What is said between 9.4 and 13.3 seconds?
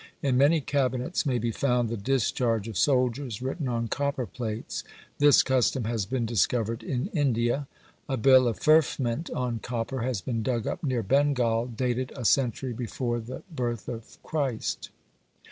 copper, has been dug up near Bengal, dated a century before